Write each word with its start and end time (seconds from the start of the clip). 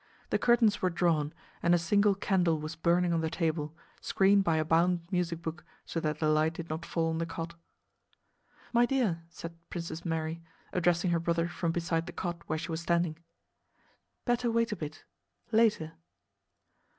The 0.31 0.39
curtains 0.39 0.81
were 0.81 0.89
drawn, 0.89 1.31
and 1.61 1.75
a 1.75 1.77
single 1.77 2.15
candle 2.15 2.57
was 2.59 2.75
burning 2.75 3.13
on 3.13 3.21
the 3.21 3.29
table, 3.29 3.75
screened 4.01 4.43
by 4.43 4.57
a 4.57 4.65
bound 4.65 5.01
music 5.11 5.43
book 5.43 5.63
so 5.85 5.99
that 5.99 6.17
the 6.17 6.27
light 6.27 6.55
did 6.55 6.71
not 6.71 6.87
fall 6.87 7.09
on 7.11 7.19
the 7.19 7.25
cot. 7.27 7.53
"My 8.73 8.87
dear," 8.87 9.21
said 9.29 9.53
Princess 9.69 10.03
Mary, 10.03 10.41
addressing 10.73 11.11
her 11.11 11.19
brother 11.19 11.47
from 11.47 11.71
beside 11.71 12.07
the 12.07 12.13
cot 12.13 12.41
where 12.49 12.57
she 12.57 12.71
was 12.71 12.81
standing, 12.81 13.19
"better 14.25 14.49
wait 14.49 14.71
a 14.71 14.75
bit... 14.75 15.03
later..." 15.51 15.93